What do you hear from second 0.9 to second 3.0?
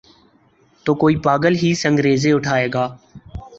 کوئی پاگل ہی سنگریزے اٹھائے گا۔